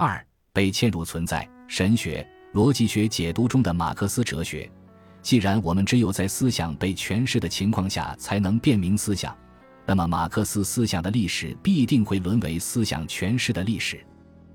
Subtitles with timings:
[0.00, 4.70] 二、被嵌入存在、神学、逻辑学解读中的马克思哲学。
[5.22, 9.36] 既然我们只有在思想被诠释的情况下才能辨明思想，
[9.84, 13.98] 那么马克思思想的历史必定会沦为思想诠释的历史。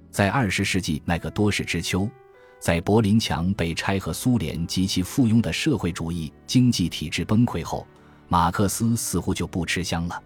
[0.10, 2.10] 在二十世纪那个多事之秋，
[2.58, 7.86] 在柏林墙被拆和苏联及其附庸的社会主义经济体制崩溃后，
[8.30, 10.24] 马克思似乎就不吃香了，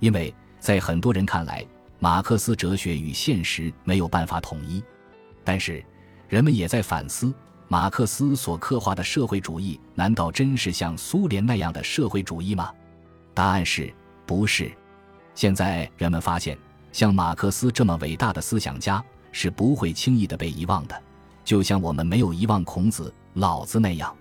[0.00, 1.66] 因为在很多人看来，
[2.00, 4.82] 马克思哲学与现实没有办法统一。
[5.44, 5.84] 但是，
[6.28, 7.32] 人们也在反思。
[7.68, 12.72] 马克思所刻画的社会主义，难道真是像苏联那样的社会主义吗？
[13.32, 13.94] 答案是
[14.26, 14.72] 不是。
[15.36, 16.58] 现在人们发现，
[16.90, 21.02] 像马克思这么伟大的思想家是不会轻易的被遗忘的，
[21.44, 24.12] 就像我们没有遗忘孔子、老子那样。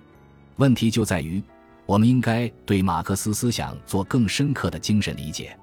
[0.58, 1.42] 问题就在于，
[1.88, 5.58] 我们应该对马克思思想做更深刻的精神理解。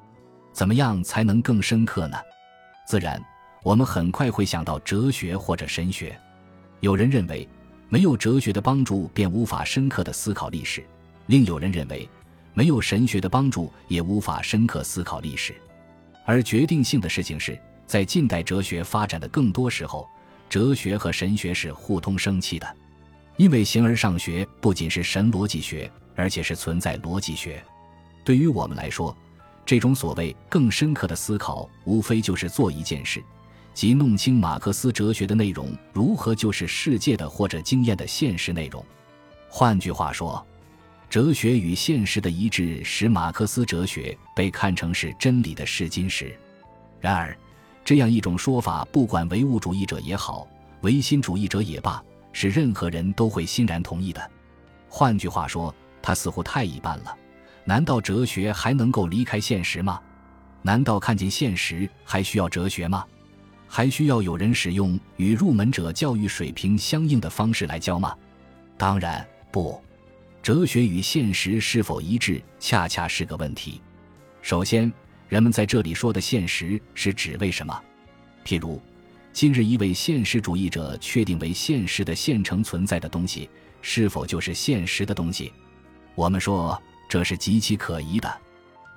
[0.57, 2.17] 怎么样才能更深刻呢？
[2.89, 3.23] 自然，
[3.63, 6.19] 我们很快会想到哲学或者神学。
[6.81, 7.47] 有人认为。
[7.89, 10.85] 没有哲学的帮助，便无法深刻的思考历史。
[11.27, 12.09] 另有人认为，
[12.53, 15.55] 没有神学的帮助，也无法深刻思考历史。
[16.25, 20.09] 而决定性的事情是，在近代哲学发展的更多时候，
[20.49, 22.67] 哲学和神学是互通生气的。
[23.37, 27.63] 因为形而上学不仅是神逻辑学，而且是存在逻辑学。
[28.25, 29.17] 对于我们来说，
[29.67, 33.23] 这种所谓更深刻的思考，无非就是做一件事。
[33.75, 38.83] 即弄清马克思哲学的内容如何就是世界的或者经验的现实内容。
[39.51, 40.47] 换句话说，
[41.11, 46.35] 哲学与现实的一致使马克思哲学被看成是真理的试金石。
[47.01, 47.37] 然而，
[47.85, 50.49] 这样一种说法，不管唯物主义者也好，
[50.83, 54.31] 唯心主义者也罢，是任何人都会欣然同意的。
[54.89, 57.15] 换句话说，它似乎太一般了。
[57.69, 60.01] 难道哲学还能够离开现实吗？
[60.63, 63.05] 难道看见现实还需要哲学吗？
[63.67, 68.17] 还需要有人使用与入门者教育水平相应的方式来教吗？
[68.79, 69.83] 当然不。
[70.41, 73.81] 哲学与现实是否一致，恰恰是个问题。
[74.43, 74.91] 首先，
[75.29, 77.77] 人们在这里说的现实是指为什么？
[78.45, 78.81] 譬如，
[79.33, 83.51] 今日一位现实主义者确定为现实的现成存在的东西，
[83.83, 85.53] 是否就是现实的东西？
[86.15, 88.33] 我们说这是极其可疑的。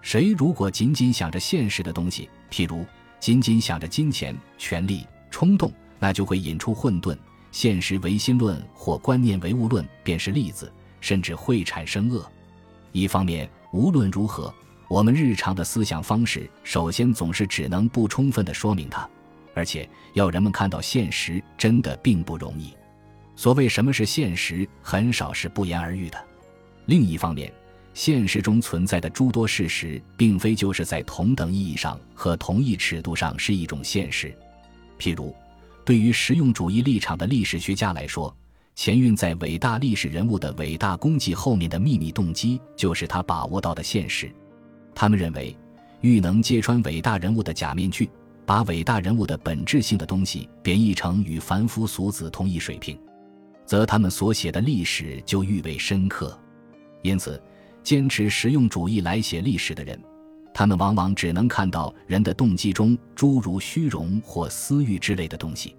[0.01, 2.85] 谁如果仅仅想着现实的东西，譬如。
[3.19, 7.13] 仅仅想着金钱、权力、冲动，那就会引出混沌。
[7.51, 10.71] 现实唯心论或观念唯物论便是例子，
[11.01, 12.25] 甚至会产生恶。
[12.93, 14.53] 一方面，无论如何，
[14.87, 19.05] 我们日常的思想方式首先总是只能不充分的说明它，
[19.53, 22.73] 而且要人们看到现实真的并不容易。
[23.35, 26.17] 所谓什么是现实，很少是不言而喻的。
[26.85, 27.51] 另一方面，
[27.99, 34.33] 现实中存在的诸多事实，并非就是在同等意义上和同一尺度上是一种现实。
[34.97, 35.35] 譬如，
[35.83, 38.33] 对于实用主义立场的历史学家来说，
[38.73, 44.33] 前运在伟大历史人物的伟大功绩后面的秘密动机，就是他把握到的现实。
[44.95, 45.53] 他们认为，
[45.99, 48.09] 欲能揭穿伟大人物的假面具，
[48.45, 52.97] 把伟大人物的本质性的东西贬义成与凡夫俗子同一水平，
[53.65, 56.39] 则他们所写的历史就愈为深刻。
[57.01, 57.37] 因此。
[57.89, 59.99] 坚持实用主义来写历史的人，
[60.53, 65.75] 他们往往只能看到人的动机中诸如虚荣或私欲之类的东西。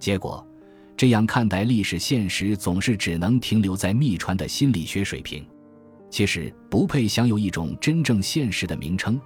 [0.00, 0.44] 结果，
[0.96, 5.46] 这样看待历史现实总是只能停留在秘传的心理学水平，
[6.10, 9.20] 其实不配享有一种真正现实的名称，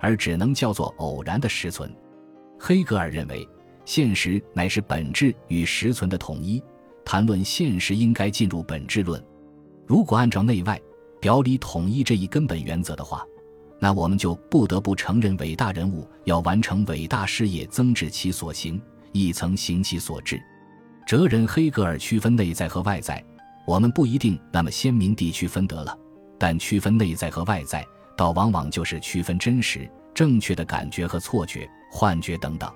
[0.00, 1.94] 而只能叫做偶然的实存。
[2.58, 3.46] 黑格尔认为，
[3.84, 6.62] 现实乃是本质与实存的统一。
[7.04, 9.22] 谈论现实，应该进入本质论。
[9.86, 10.80] 如果按照内外。
[11.24, 13.26] 表里统一这一根本原则的话，
[13.78, 18.78] 那我们就不得不承认，伟大人物要完成伟大事业，增至其所行，
[19.12, 20.38] 亦曾行其所至。
[21.06, 23.24] 哲人黑格尔区分内在和外在，
[23.66, 25.98] 我们不一定那么鲜明地区分得了，
[26.38, 27.82] 但区分内在和外在，
[28.18, 32.70] 倒往往就是区分真实、正确的感觉和错觉、幻觉等等。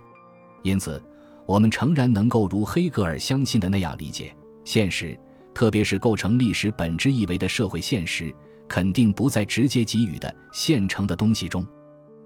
[0.63, 1.03] 因此，
[1.45, 4.35] 我们诚然能够如黑格尔相信的那样理解
[4.65, 5.21] 现实。
[5.59, 8.33] 特别是构成历史本质意味的社会现实，
[8.69, 11.67] 肯定不在直接给予的现成的东西中。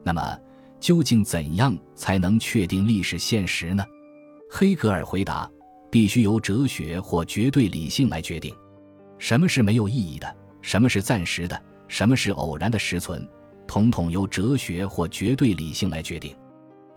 [0.04, 0.38] 那么，
[0.78, 3.82] 究竟怎样才能确定历史现实呢？
[4.50, 5.50] 黑格尔回答：
[5.90, 8.54] 必须由哲学或绝对理性来决定。
[9.16, 10.36] 什么是没有意义的？
[10.60, 11.58] 什么是暂时的？
[11.88, 13.26] 什么是偶然的实存？
[13.66, 16.36] 统统由哲学或绝对理性来决定。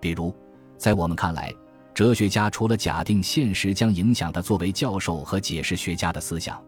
[0.01, 0.35] 比如，
[0.77, 1.49] 在我们看来。
[1.95, 6.61] 哲学家除了假定现实将影响他作为教授和解释学家的思想，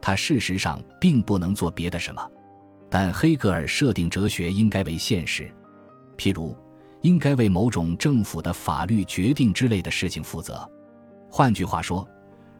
[0.00, 2.30] 他事实上并不能做别的什么。
[2.90, 5.48] 但黑格尔设定哲学应该为现实，
[6.18, 6.54] 譬如
[7.00, 10.68] 应该为某种政府的法律决定之类的事情负责。
[11.30, 12.06] 换句话说，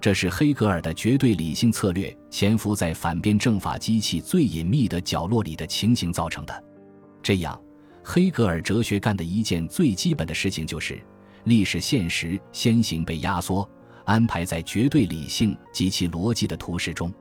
[0.00, 6.64] 这是黑格尔的绝对理性策略潜伏在反辩政法机器最隐秘的角落里的情形造成的。
[7.20, 7.60] 这样，
[8.04, 11.02] 黑格尔哲学干的一件最基本的事情就是，
[11.44, 13.68] 历史现实先行被压缩，
[14.04, 17.12] 安排在绝对理性及其逻辑的图式中。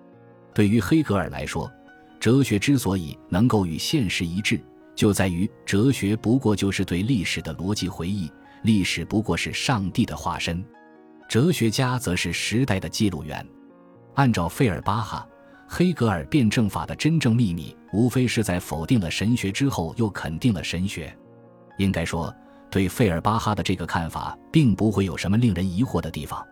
[0.53, 1.71] 对于黑格尔来说，
[2.19, 4.59] 哲学之所以能够与现实一致，
[4.95, 8.31] 就在于哲学不过就是对历史的逻辑回忆，
[8.63, 10.63] 历史不过是上帝的化身，
[11.27, 13.45] 哲学家则是时代的记录员。
[14.15, 15.27] 按照费尔巴哈。
[15.73, 21.17] 黑格尔辩证法的真正秘密，无非是在否定了神学之后，又肯定了神学。
[21.77, 22.35] 应该说，
[22.71, 26.43] 对费尔巴哈的这个看法，并不会有什么令人疑惑的地方。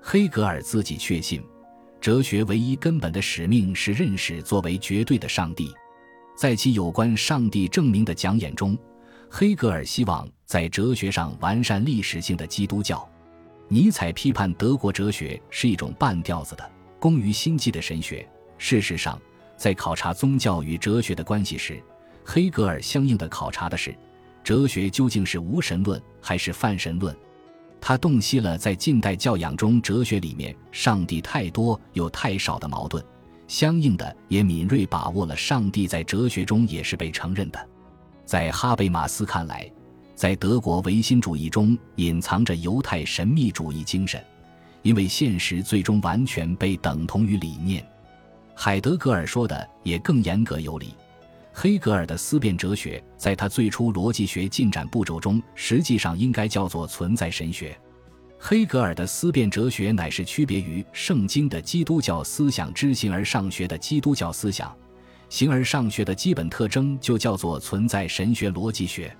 [0.00, 1.42] 黑格尔自己确信，
[2.00, 5.74] 哲学唯一根本的使命是认识作为绝对的上帝。
[6.36, 8.78] 在其有关上帝证明的讲演中，
[9.28, 13.06] 黑格尔希望在哲学上完善历史性的基督教。
[13.68, 16.70] 尼采批判德国哲学是一种半吊子的、
[17.00, 18.24] 功于心计的神学。
[18.58, 19.20] 事实上，
[19.56, 21.82] 在考察宗教与哲学的关系时，
[22.24, 23.92] 黑格尔相应的考察的是：
[24.46, 27.12] 哲学究竟是无神论还是泛神论？
[27.80, 33.04] 他洞悉了在近代教养中，哲学里面上帝太多又太少的矛盾，
[33.48, 37.68] 相应的也敏锐把握了上帝在哲学中也是被承认的。
[38.24, 39.68] 在哈贝马斯看来，
[40.14, 44.24] 在德国唯心主义中隐藏着犹太神秘主义精神，
[44.82, 47.84] 因为现实最终完全被等同于理念。
[48.54, 50.94] 海德格尔说的也更严格有理。
[51.58, 57.74] 黑格尔的思辨哲学，在他最初逻辑学进展步骤中，实际上应该叫做存在神学。
[58.38, 64.70] 黑格尔的思辨哲学乃是区别于圣经的基督教思想之形而上学的基督教思想。
[65.30, 69.10] 形而上学的基本特征就叫做存在神学逻辑学。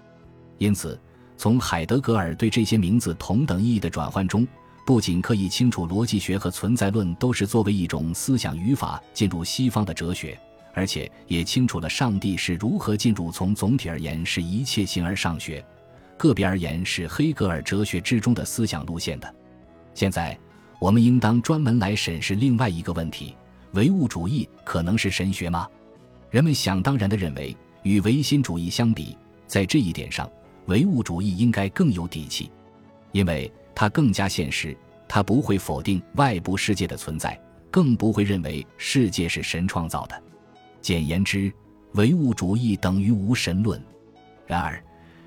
[0.58, 1.00] 因此，
[1.38, 4.46] 从海德格尔对这些名字同等意义的转换中。
[4.84, 10.38] 不仅可以清楚逻辑学和存在论都是作为一种思想语法进入西方的哲学，
[10.76, 13.32] 而且也清楚了上帝是如何进入。
[13.32, 15.64] 从总体而言，是一切形而上学；
[16.18, 19.34] 个别而言，是黑格尔哲学之中的思想路线的。
[19.94, 20.38] 现在，
[20.78, 23.34] 我们应当专门来审视另外一个问题：
[23.72, 25.66] 唯物主义可能是神学吗？
[26.30, 30.30] 人们想当然地认为，与唯心主义相比，在这一点上，
[30.66, 32.52] 唯物主义应该更有底气，
[33.12, 33.50] 因为。
[33.78, 34.74] 它更加现实，
[35.06, 37.38] 它不会否定外部世界的存在，
[37.70, 40.22] 更不会认为世界是神创造的。
[40.86, 41.52] 简言之，
[41.94, 43.82] 唯物主义等于无神论。
[44.46, 44.80] 然而，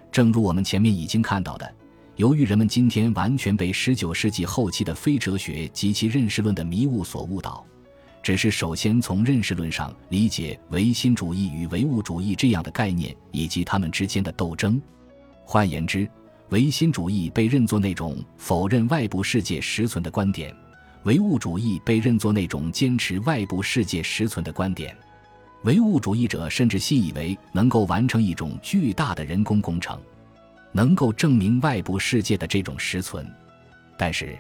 [0.10, 1.70] 正如我们前面已经看到的，
[2.16, 7.66] 由于人们今天完全被19世纪后期的非哲学及其认识论的迷雾所误导，
[8.24, 14.82] 只是首先从认识论上理解唯心主义与唯物主义这样的概念以及它们之间的斗争。
[15.44, 16.10] 换言之，
[16.52, 20.56] 唯心主义被认作那种否认外部世界实存的观点，
[21.04, 24.96] 唯物主义被认作那种坚持外部世界实存的观点。
[25.64, 30.00] 唯物主义者甚至信以为能够完成一种巨大的人工工程，
[30.72, 33.30] 能够证明外部世界的这种实存。
[33.98, 34.38] 但是，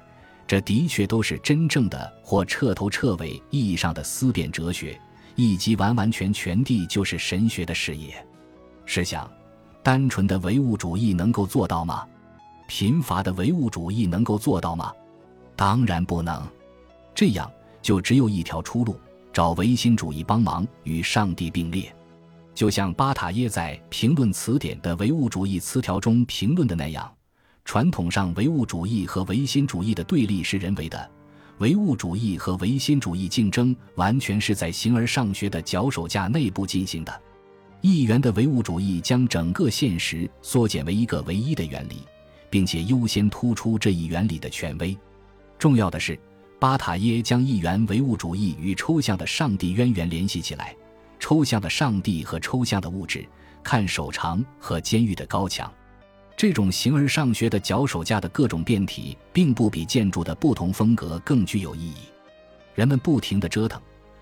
[0.47, 4.99] 这的确都是真正的或彻头彻尾意义上的思辨哲学，
[5.35, 8.25] 以及完完全全地就是神学的事业。
[8.85, 9.29] 试想。
[9.81, 12.05] 单纯的唯物主义能够做到吗？
[12.67, 14.91] 贫乏的唯物主义能够做到吗？
[15.55, 16.45] 当然不能。
[17.15, 17.49] 这样
[17.81, 18.99] 就只有一条出路：
[19.31, 21.93] 找唯心主义帮忙，与上帝并列。
[22.53, 27.09] 就像巴塔耶在《评论词典》的唯物主义词条中评论的那样，
[27.63, 31.09] 传统上唯物主义和唯心主义的对立是人为的，
[31.59, 37.21] 唯物主义和唯心主义竞争完全是在形而上学的脚手架内部进行的。
[37.81, 42.03] 一元的唯物主义将整个现实缩减为一个唯一的原理，
[42.49, 44.97] 并且优先突出这一原理的权威。
[45.57, 46.19] 重要的是，
[46.59, 50.75] 巴塔耶将一元唯物主义与抽象的上帝渊源联系起来。
[51.17, 53.25] 抽象的上帝和抽象的物质，
[53.63, 55.71] 看手长和监狱的高墙。
[56.35, 61.95] 这种形而上学的脚手架的各种变体，并不比建筑的不同风格更具有意义。
[62.75, 63.81] 人们不停地折腾。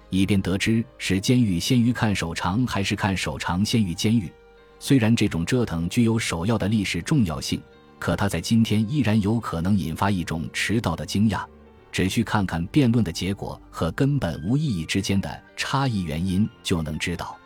[0.09, 4.31] 以便得知是监狱先于看守长，还是看守长先于监狱。
[4.79, 7.61] 虽然这种折腾具有首要的历史重要性，
[7.99, 11.43] 可它在今天依然有可能引发一种迟到的惊讶。
[11.91, 17.37] 只需看看辩论的结果和根本无意义之间的差异原因，就能知道。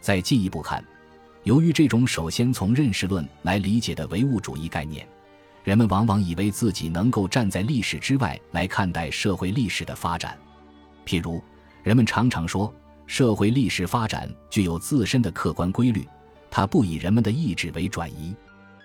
[0.00, 0.84] 再进一步看，
[1.44, 5.06] 由于这种首先从认识论来理解的唯物主义概念，
[5.64, 10.38] 人们往往以为自己能够站在历史之外来看待社会历史的发展，
[11.04, 11.42] 譬如。
[11.82, 12.70] 人们常常说，
[13.06, 16.06] 社会历史发展具有自身的客观规律，
[16.50, 18.36] 它不以人们的意志为转移。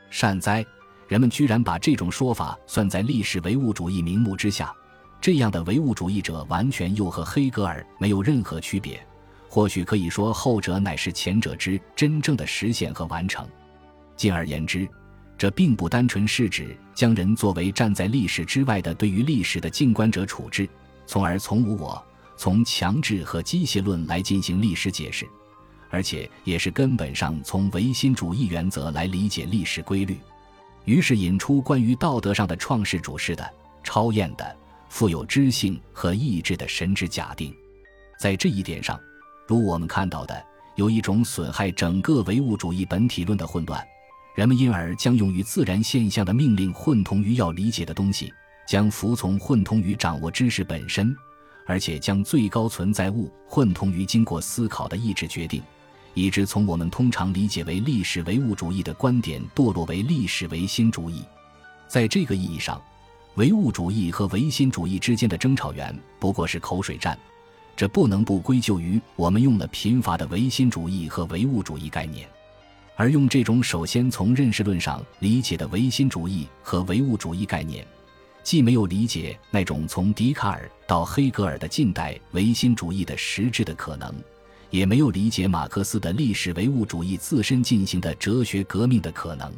[0.10, 0.66] 善哉！
[1.10, 4.74] 人们居然把这种说法算在历史唯物主义名目之下，
[5.20, 9.00] 这样的唯物主义者完全又和黑格尔没有任何区别。
[9.50, 13.48] 或许可以说，后者乃是前者之真正的实现和完成。
[14.18, 14.88] 进而言之，
[15.38, 20.68] 这并不单纯是指将人作为站在历史之外的对于历史的静观者处置，
[21.06, 22.04] 从而从无我、
[22.36, 25.26] 从强制和机械论来进行历史解释，
[25.90, 30.18] 而且也是根本上从唯心主义原则来理解历史规律。
[30.84, 33.50] 于是引出关于道德上的创世主式的、
[33.84, 34.56] 超验的、
[34.96, 37.54] 富有知性和意志的神之假定。
[38.18, 38.98] 在这一点上，
[39.46, 40.42] 如我们看到的，
[40.78, 43.86] 有一种损害整个唯物主义本体论的混乱。
[44.36, 48.32] 人们因而将用于自然现象的命令混同于要理解的东西，
[48.66, 51.14] 将服从混同于掌握知识本身，
[51.68, 55.62] 而且将最高存在物混同于经过思考的意志决定。
[56.14, 61.22] 以致从我们通常理解为历史唯物主义的观点堕落为历史唯心主义，
[61.86, 62.82] 在这个意义上，
[63.36, 67.18] 唯物主义和唯心主义之间的争吵源不过是口水战，
[67.76, 72.26] 这不能不归咎于我们用了贫乏的唯心主义和唯物主义概念，
[72.96, 77.86] 而用这种首先从认识论上理解的唯心主义和唯物主义概念，
[78.42, 84.14] 既没有理解那种从笛卡尔到黑格尔的近代唯心主义的实质的可能。
[84.72, 89.54] 也没有理解马克思的历史唯物主义自身进行的哲学革命的可能。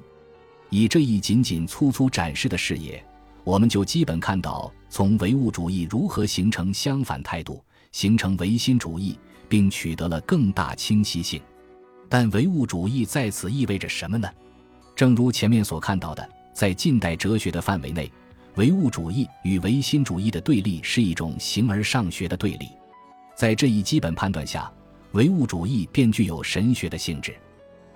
[0.70, 3.04] 以这一仅仅粗粗展示的视野，
[3.48, 7.64] 我们就基本看到从唯物主义如何形成相反态度，
[7.94, 11.42] 形成唯心主义，并取得了更大清晰性。
[12.10, 14.30] 但唯物主义在此意味着什么呢？
[14.98, 18.12] 正如前面所看到的，在近代哲学的范围内，
[18.56, 22.68] 唯物主义与唯心主义的对立是一种形而上学的对立。
[23.34, 24.70] 在这一基本判断下。
[25.14, 27.34] 唯物主义便具有神学的性质。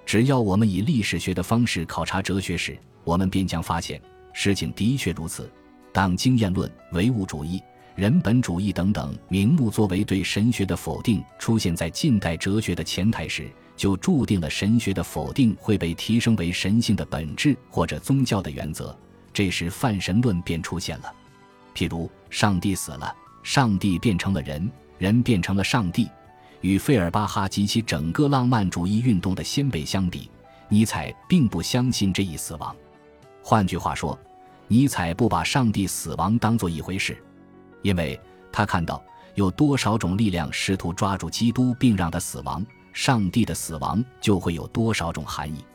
[0.05, 4.01] 只要我们以历史学的方式考察哲学史，我们便将发现
[4.33, 5.51] 事情的确如此。
[5.91, 7.61] 当经验论、唯物主义、
[7.95, 18.97] 人本主义等等名目作为对神学的否定出现在近代哲学的前台时，就注定了神学的否定会被提升为神性的本质或者宗教的原则。
[19.33, 21.13] 这时泛神论便出现了。
[21.75, 26.07] 譬如，上帝死了，上帝变成了人，人变成了上帝。
[26.61, 30.29] 与费尔巴哈及其整个浪漫主义运动的先辈相比，
[30.69, 32.75] 尼采并不相信这一死亡。
[33.43, 34.17] 换句话说，
[34.67, 37.17] 尼采不把上帝死亡当做一回事，
[37.81, 38.19] 因为
[38.51, 39.03] 他看到
[39.35, 45.65] 有多少种力量试图抓住基督并让他死亡，上帝的死亡就会有多少种含义。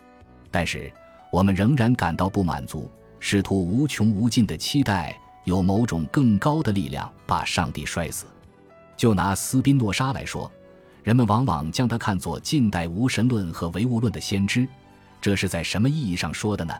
[0.50, 0.92] 但是
[1.30, 8.26] 我们仍然感到不满足，试图无穷无尽的期待有某种更高的力量把上帝摔死。
[8.96, 10.50] 就拿斯宾诺莎来说。
[11.02, 14.66] 人们往往将他看作近代无神论和唯物论的先知，
[15.20, 16.74] 这是在什么意义上说的呢？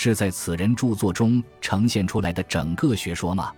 [0.00, 3.52] 是在此人著作中呈现出来的整个学说吗？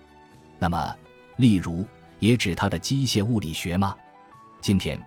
[0.57, 0.95] 那么，
[1.37, 1.85] 例如
[2.17, 3.95] 也指他的机械物理学吗？
[4.59, 4.99] 今天，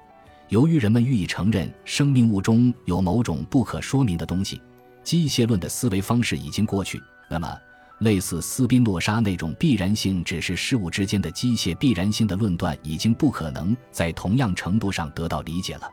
[0.49, 4.63] 由于人们予以承认生命物中有某种不可说明的东西，
[5.03, 7.03] 机械论的思维方式已经过去。
[7.29, 7.53] 那么，
[7.99, 15.91] 类似斯宾诺莎那种必然性只是事物之间的机械必然性的论断，已经不可能在同样程度上得到理解了。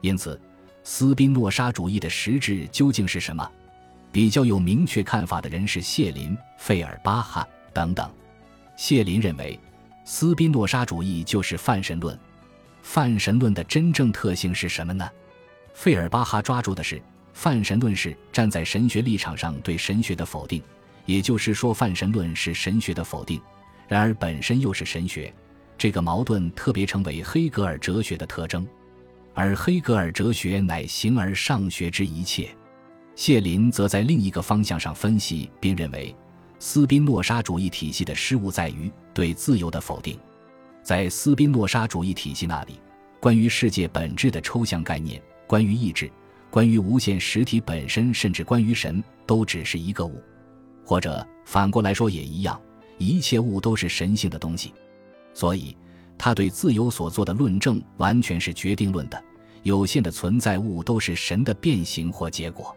[0.00, 0.40] 因此，
[0.82, 3.48] 斯宾诺莎主义的实质究竟是什么？
[4.12, 8.08] 比较有明确看法的人是谢林、费尔巴哈等等。
[8.76, 9.58] 谢林认为，
[10.04, 12.16] 斯宾诺莎主义就是泛神论。
[12.82, 15.08] 泛神论的真正特性是什么呢？
[15.72, 17.00] 费尔巴哈抓住的是，
[17.32, 20.62] 泛神论是站在神学立场上对神学的否定。
[21.06, 23.40] 也就是说，泛神论是神学的否定，
[23.88, 25.32] 然而本身又是神学，
[25.78, 28.66] 这个矛盾特别成为黑格尔哲学的特征，
[29.32, 32.54] 而黑格尔哲学乃形而上学之一切。
[33.14, 36.14] 谢林则在另一个方向上分析，并认为
[36.58, 40.18] 斯宾诺莎主义体系的失误在于对自由的否定。
[40.82, 42.80] 在斯宾诺莎主义体系那里，
[43.20, 46.10] 关于世界本质的抽象概念，关于意志，
[46.50, 50.20] 关于无限实体本身，甚至关于神，都只是一个物。
[50.84, 52.60] 或者反过来说也一样，
[52.98, 54.72] 一切物都是神性的东西，
[55.34, 55.76] 所以
[56.18, 59.22] 他对自由所做的论证完全是决定论的。
[59.62, 62.76] 有限的存在物都是神的变形或结果。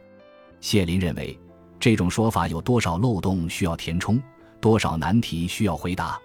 [0.66, 1.40] 谢林认为，
[1.80, 4.20] 这种说法有多少漏洞需要填充，
[4.60, 6.20] 多少难题需要回答。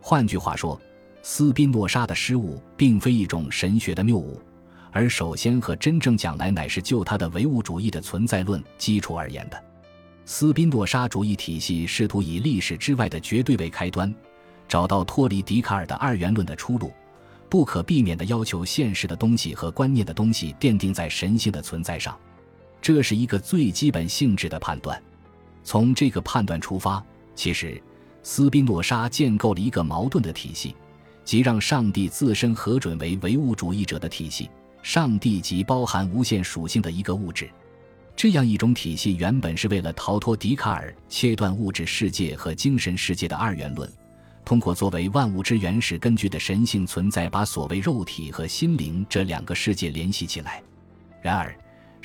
[0.00, 0.80] 换句话说，
[1.20, 4.40] 斯宾诺莎的失误并非一种神学的谬误，
[4.90, 9.64] 而首先和真正讲来乃是就他的唯物主义的存在论基础而言的。
[10.24, 14.10] 斯宾诺莎主义体系试图以历史之外的绝对为开端，
[14.66, 16.90] 找到脱离笛卡尔的二元论的出路，
[17.50, 22.18] 不可避免地要求现实的东西和观念的东西奠定在神性的存在上。
[22.84, 25.02] 这是一个最基本性质的判断。
[25.62, 27.02] 从这个判断出发，
[27.34, 27.82] 其实
[28.22, 30.76] 斯宾诺莎建构了一个矛盾的体系，
[31.24, 34.50] 即让上帝自身核准为唯物主义者的体系。
[34.82, 37.48] 上帝即包含无限属性的一个物质。
[38.14, 43.90] 这样一种体系原本是为了逃脱笛卡尔切断物质世界和精神世界的二元论。
[44.44, 50.62] 通过作为万物之原始根据的神性存在，把所谓肉体和心灵这两个世界联系起来。
[51.22, 51.56] 然而，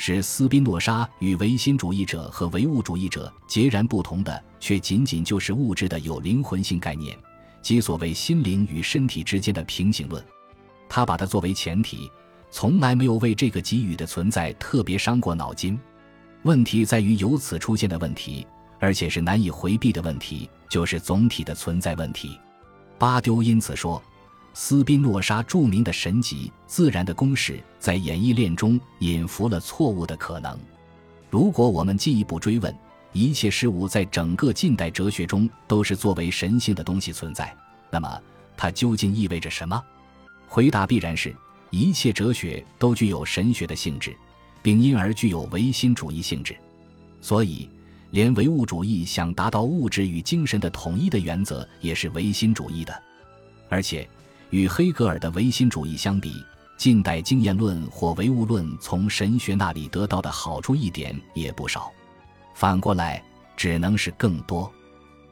[0.01, 7.20] 使斯宾诺莎与唯心主义者和唯物主义者截然不同的，却仅仅就是物质的有灵魂性概念，
[7.62, 10.24] 即所谓心灵与身体之间的平行论。
[10.88, 12.10] 他把它作为前提，
[12.50, 15.77] 从来没有为这个给予的存在特别伤过脑筋。
[16.44, 18.48] 问题在于由此出现的问题。
[18.82, 22.39] 而且是难以回避的问题，就是总体的存在问题。
[22.98, 24.01] 巴丢因此说，
[24.61, 30.59] 斯宾诺莎著名的神级自然的公式在演绎链中隐伏了错误的可能。
[31.29, 32.75] 如果我们进一步追问，
[33.13, 37.55] 一切事物在整个近代哲学中都是作为神性的东西存在，
[37.89, 38.21] 那么
[38.57, 39.81] 它究竟意味着什么？
[40.45, 41.33] 回答必然是
[41.69, 44.13] 一切哲学都具有神学的性质，
[44.61, 46.53] 并因而具有唯心主义性质。
[47.21, 47.69] 所以。
[48.11, 53.03] 连唯物主义想达到物质与精神的统一的原则，也是唯心主义的。
[53.69, 54.09] 而且，
[54.51, 56.44] 与黑格尔的唯心主义相比，
[56.75, 61.91] 近代经验论或唯物论从神学那里得到的好处一点也不少。
[62.56, 63.24] 反过来，
[63.56, 64.72] 只能是更多。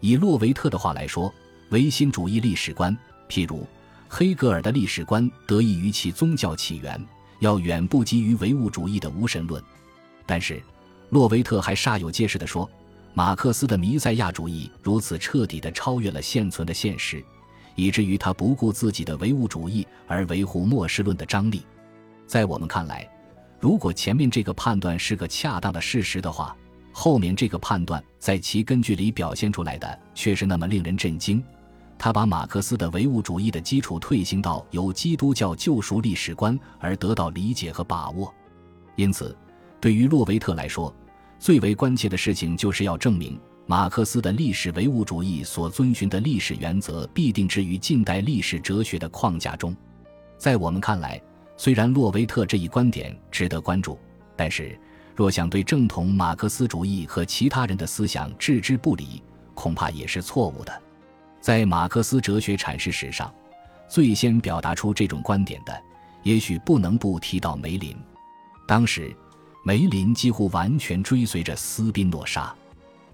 [0.01, 1.33] 以洛维特的话来说，
[1.71, 2.95] 唯心主义历史观，
[3.27, 3.67] 譬如
[4.07, 7.03] 黑格尔的历史观，得益于其宗教起源，
[7.39, 9.61] 要远不及于唯物主义的无神论。
[10.27, 10.61] 但是，
[11.09, 12.69] 洛维特还煞有介事地说
[13.15, 17.23] ：“马克思的弥赛亚主义如此彻底地超越了现存的现实，
[17.77, 21.65] 以至于他不顾自己的唯物主义而维护末世论的张力。”
[22.27, 23.09] 在我们看来，
[23.57, 26.53] 如果前面这个判断是个恰当的事实的话，
[26.91, 31.41] 后面这个判断在其根据里表现出来的却是那么令人震惊。
[31.97, 38.33] 他把马克思的唯物主义的基础退行到由基督教救赎历史观而得到理解和把握，
[38.95, 39.35] 因此。
[39.79, 40.93] 对于洛维特来说，
[41.39, 49.75] 最为关切的事情就是要证明马克思的历史唯物主义所遵循的历史原则必定置于近代历史哲学的框架中。
[50.37, 51.21] 在我们看来，
[51.57, 53.99] 虽然洛维特这一观点值得关注，
[54.37, 54.79] 但是
[55.13, 59.21] 若想对正统马克思主义和其他人的思想置之不理，
[59.53, 60.81] 恐怕也是错误的。
[61.41, 63.29] 在马克思哲学阐释史上，
[63.89, 65.77] 最先表达出这种观点的，
[66.23, 67.93] 也许不能不提到梅林。
[68.65, 69.13] 当时。
[69.63, 72.55] 梅林几乎完全追随着斯宾诺莎。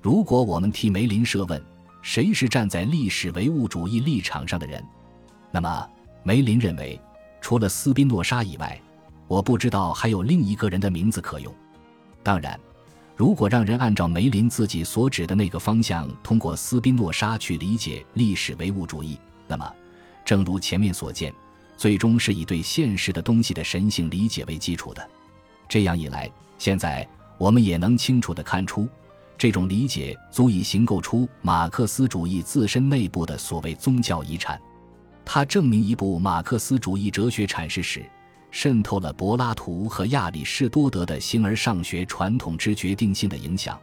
[0.03, 1.63] 如果我们替梅林设问，
[2.01, 4.83] 谁是站在历史唯物主义立场上的人，
[5.49, 5.89] 那么
[6.23, 6.99] 梅林认为，
[7.39, 8.77] 除了斯宾诺莎以外，
[9.29, 11.55] 我不知道还有另一个人的名字可用。
[12.21, 12.59] 当然，
[13.15, 19.73] 如果让人按照梅林自己所指的那个方向，通过斯宾诺莎去理解历史唯物主义，那么，
[20.25, 21.33] 正如前面所见，
[21.77, 25.09] 最终是以对现实的东西的神性理解为基础的。
[25.69, 28.85] 这样一来，现在我们也能清楚地看出，
[29.43, 34.57] 这种理解足以形构出马克思主义自身内部的所谓宗教遗产。
[35.25, 38.05] 它证明一部马克思主义哲学阐释史
[38.51, 43.77] 渗透了柏拉图和亚里士多德的形而上学传统之决定性的影响，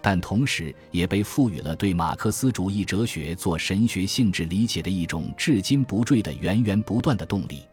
[0.00, 7.64] 但同时也被赋予了对马克思主义哲学做神学性质理解的一种至今不坠的源源不断的动力。